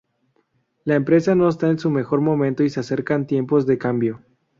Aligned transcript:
La 0.83 0.95
empresa 0.95 1.35
no 1.35 1.47
está 1.47 1.69
en 1.69 1.77
su 1.77 1.91
mejor 1.91 2.21
momento 2.21 2.63
y 2.63 2.71
se 2.71 2.79
acercan 2.79 3.27
tiempos 3.27 3.67
de 3.67 3.77
cambio. 3.77 4.23